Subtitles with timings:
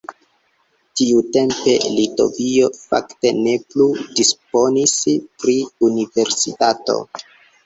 [1.01, 3.87] Tiutempe Litovio fakte ne plu
[4.21, 4.97] disponis
[5.45, 5.57] pri
[5.91, 6.99] universitato.